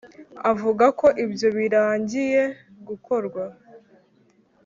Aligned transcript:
Avuga 0.51 0.85
ko 0.99 1.07
ibyo 1.23 1.47
birangiye 1.57 2.41
gukorwa 2.87 3.43